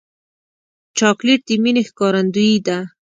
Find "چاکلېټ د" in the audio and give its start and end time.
0.97-1.49